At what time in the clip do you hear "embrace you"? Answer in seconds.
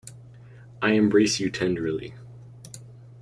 0.93-1.51